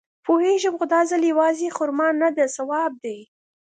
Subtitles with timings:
[0.25, 3.19] پوېېږم خو دا ځل يوازې خرما نده ثواب دی.